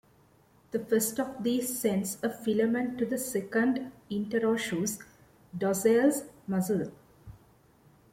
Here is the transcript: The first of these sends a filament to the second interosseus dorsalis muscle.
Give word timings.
The 0.71 0.79
first 0.79 1.19
of 1.19 1.43
these 1.43 1.77
sends 1.79 2.17
a 2.23 2.29
filament 2.31 2.97
to 2.97 3.05
the 3.05 3.19
second 3.19 3.91
interosseus 4.09 4.97
dorsalis 5.55 6.23
muscle. 6.47 6.91